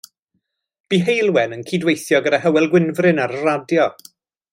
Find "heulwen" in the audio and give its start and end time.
1.09-1.53